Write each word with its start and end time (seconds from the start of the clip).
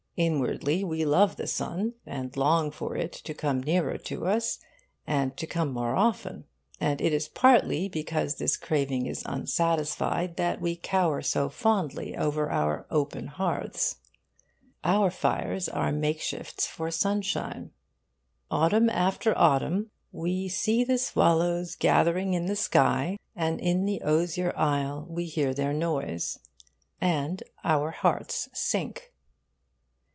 Inwardly, 0.17 0.83
we 0.83 1.03
love 1.03 1.37
the 1.37 1.47
sun, 1.47 1.93
and 2.05 2.35
long 2.37 2.69
for 2.69 2.95
it 2.97 3.11
to 3.13 3.33
come 3.33 3.63
nearer 3.63 3.97
to 3.97 4.27
us, 4.27 4.59
and 5.07 5.35
to 5.37 5.47
come 5.47 5.71
more 5.71 5.95
often. 5.95 6.43
And 6.81 7.01
it 7.01 7.11
is 7.13 7.29
partly 7.29 7.87
because 7.89 8.35
this 8.35 8.55
craving 8.57 9.07
is 9.07 9.23
unsatisfied 9.25 10.35
that 10.35 10.59
we 10.61 10.75
cower 10.75 11.21
so 11.23 11.47
fondly 11.49 12.15
over 12.15 12.51
our 12.51 12.85
open 12.91 13.27
hearths. 13.27 13.95
Our 14.83 15.09
fires 15.09 15.67
are 15.69 15.93
makeshifts 15.93 16.67
for 16.67 16.91
sunshine. 16.91 17.71
Autumn 18.51 18.89
after 18.91 19.35
autumn, 19.35 19.89
'we 20.11 20.49
see 20.49 20.83
the 20.83 20.97
swallows 20.99 21.73
gathering 21.75 22.33
in 22.35 22.45
the 22.47 22.57
sky, 22.57 23.17
and 23.35 23.59
in 23.61 23.85
the 23.85 24.01
osier 24.01 24.53
isle 24.57 25.07
we 25.09 25.25
hear 25.25 25.53
their 25.55 25.73
noise,' 25.73 26.37
and 26.99 27.41
our 27.63 27.89
hearts 27.91 28.49
sink. 28.53 29.07